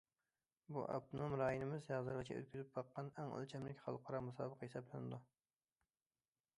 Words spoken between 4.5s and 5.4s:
ھېسابلىنىدۇ.